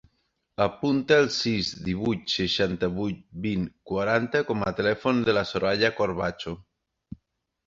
Apunta 0.63 1.17
el 1.23 1.27
sis, 1.35 1.67
divuit, 1.89 2.23
seixanta-vuit, 2.37 3.19
vint, 3.43 3.67
quaranta 3.93 4.43
com 4.49 4.65
a 4.71 4.75
telèfon 4.81 5.21
de 5.29 5.37
la 5.41 5.45
Soraya 5.53 5.93
Corbacho. 6.01 6.57